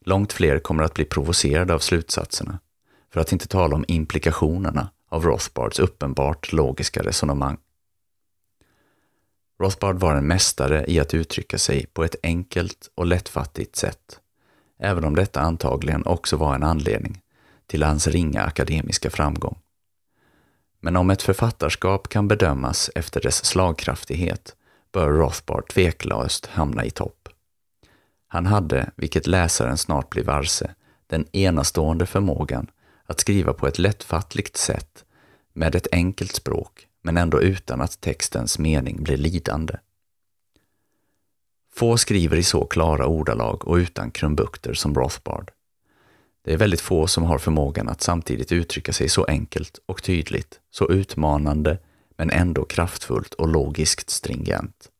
Långt 0.00 0.32
fler 0.32 0.58
kommer 0.58 0.84
att 0.84 0.94
bli 0.94 1.04
provocerade 1.04 1.74
av 1.74 1.78
slutsatserna, 1.78 2.58
för 3.16 3.20
att 3.20 3.32
inte 3.32 3.48
tala 3.48 3.76
om 3.76 3.84
implikationerna 3.88 4.90
av 5.08 5.24
Rothbards 5.24 5.78
uppenbart 5.78 6.52
logiska 6.52 7.02
resonemang. 7.02 7.56
Rothbard 9.60 9.96
var 10.00 10.14
en 10.14 10.26
mästare 10.26 10.84
i 10.88 11.00
att 11.00 11.14
uttrycka 11.14 11.58
sig 11.58 11.86
på 11.86 12.04
ett 12.04 12.16
enkelt 12.22 12.90
och 12.94 13.06
lättfattigt 13.06 13.76
sätt, 13.76 14.20
även 14.78 15.04
om 15.04 15.14
detta 15.14 15.40
antagligen 15.40 16.06
också 16.06 16.36
var 16.36 16.54
en 16.54 16.62
anledning 16.62 17.22
till 17.66 17.82
hans 17.82 18.06
ringa 18.06 18.42
akademiska 18.42 19.10
framgång. 19.10 19.58
Men 20.80 20.96
om 20.96 21.10
ett 21.10 21.22
författarskap 21.22 22.08
kan 22.08 22.28
bedömas 22.28 22.90
efter 22.94 23.20
dess 23.20 23.44
slagkraftighet 23.44 24.56
bör 24.92 25.08
Rothbard 25.08 25.68
tveklöst 25.68 26.46
hamna 26.46 26.84
i 26.84 26.90
topp. 26.90 27.28
Han 28.28 28.46
hade, 28.46 28.90
vilket 28.96 29.26
läsaren 29.26 29.76
snart 29.76 30.10
blir 30.10 30.24
varse, 30.24 30.70
den 31.06 31.26
enastående 31.32 32.06
förmågan 32.06 32.70
att 33.06 33.20
skriva 33.20 33.52
på 33.52 33.66
ett 33.66 33.78
lättfattligt 33.78 34.56
sätt 34.56 35.04
med 35.52 35.74
ett 35.74 35.86
enkelt 35.92 36.32
språk, 36.32 36.86
men 37.02 37.16
ändå 37.16 37.42
utan 37.42 37.80
att 37.80 38.00
textens 38.00 38.58
mening 38.58 39.02
blir 39.02 39.16
lidande. 39.16 39.74
Få 41.74 41.96
skriver 41.96 42.36
i 42.36 42.42
så 42.42 42.64
klara 42.64 43.06
ordalag 43.06 43.68
och 43.68 43.74
utan 43.74 44.10
krumbukter 44.10 44.74
som 44.74 44.94
Rothbard. 44.94 45.50
Det 46.44 46.52
är 46.52 46.56
väldigt 46.56 46.80
få 46.80 47.06
som 47.06 47.24
har 47.24 47.38
förmågan 47.38 47.88
att 47.88 48.02
samtidigt 48.02 48.52
uttrycka 48.52 48.92
sig 48.92 49.08
så 49.08 49.24
enkelt 49.24 49.78
och 49.86 50.02
tydligt, 50.02 50.60
så 50.70 50.90
utmanande 50.90 51.78
men 52.16 52.30
ändå 52.30 52.64
kraftfullt 52.64 53.34
och 53.34 53.48
logiskt 53.48 54.10
stringent. 54.10 54.90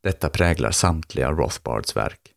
Detta 0.00 0.28
präglar 0.28 0.70
samtliga 0.70 1.32
Rothbards 1.32 1.96
verk. 1.96 2.33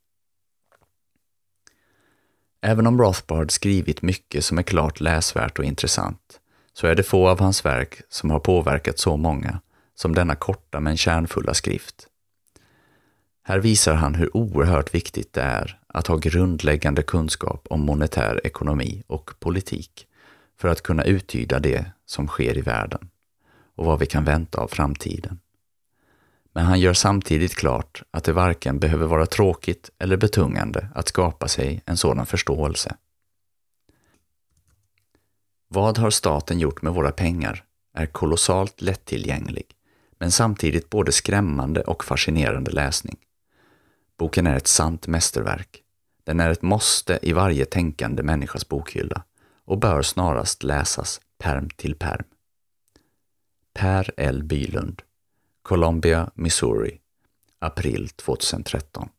Även 2.68 2.88
om 2.88 3.02
Rothbard 3.02 3.52
skrivit 3.52 4.02
mycket 4.02 4.46
som 4.46 4.58
är 4.58 4.64
klart 4.64 5.00
läsvärt 5.00 5.60
och 5.60 5.66
intressant, 5.66 6.40
så 6.74 6.88
är 6.88 6.96
det 6.96 7.04
få 7.04 7.28
av 7.28 7.40
hans 7.40 7.66
verk 7.66 8.02
som 8.10 8.32
har 8.32 8.40
påverkat 8.40 9.00
så 9.00 9.18
många 9.18 9.62
som 9.96 10.16
denna 10.16 10.36
korta 10.36 10.80
men 10.80 10.98
kärnfulla 10.98 11.54
skrift. 11.54 12.08
Här 13.44 13.60
visar 13.60 13.94
han 13.94 14.16
hur 14.16 14.38
oerhört 14.38 14.96
viktigt 14.96 15.34
det 15.34 15.42
är 15.42 15.80
att 15.88 16.08
ha 16.08 16.18
grundläggande 16.18 17.04
kunskap 17.04 17.68
om 17.70 17.82
monetär 17.82 18.42
ekonomi 18.44 19.04
och 19.08 19.32
politik 19.40 20.08
för 20.60 20.68
att 20.68 20.82
kunna 20.82 21.04
uttyda 21.04 21.60
det 21.60 21.86
som 22.06 22.28
sker 22.28 22.58
i 22.58 22.62
världen 22.62 23.10
och 23.76 23.86
vad 23.86 24.00
vi 24.00 24.06
kan 24.06 24.24
vänta 24.24 24.62
av 24.62 24.68
framtiden. 24.68 25.40
Men 26.58 26.66
han 26.66 26.80
gör 26.80 26.94
samtidigt 26.94 27.56
klart 27.56 28.04
att 28.12 28.24
det 28.24 28.34
varken 28.34 28.80
behöver 28.80 29.06
vara 29.06 29.26
tråkigt 29.26 29.90
eller 30.00 30.18
betungande 30.18 30.88
att 30.96 31.08
skapa 31.08 31.48
sig 31.48 31.82
en 31.86 31.98
sådan 31.98 32.26
förståelse. 32.26 32.96
Vad 35.68 35.98
har 35.98 36.10
staten 36.10 36.60
gjort 36.60 36.82
med 36.82 36.94
våra 36.94 37.12
pengar 37.12 37.64
är 37.94 38.06
kolossalt 38.06 38.82
lättillgänglig, 38.82 39.66
men 40.20 40.32
samtidigt 40.32 40.90
både 40.90 41.12
skrämmande 41.12 41.82
och 41.82 42.04
fascinerande 42.04 42.72
läsning. 42.72 43.18
Boken 44.20 44.48
är 44.48 44.56
ett 44.56 44.68
sant 44.68 45.08
mästerverk. 45.08 45.84
Den 46.24 46.40
är 46.40 46.50
ett 46.50 46.62
måste 46.62 47.20
i 47.22 47.34
varje 47.34 47.66
tänkande 47.66 48.24
människas 48.24 48.68
bokhylla 48.68 49.24
och 49.66 49.78
bör 49.78 50.02
snarast 50.02 50.64
läsas 50.64 51.22
perm 51.38 51.70
till 51.70 51.96
perm. 51.96 52.26
Per 53.74 54.12
L. 54.18 54.44
Bylund 54.44 55.02
Columbia, 55.68 56.32
Missouri, 56.36 57.02
april 57.60 58.08
2013. 58.16 59.17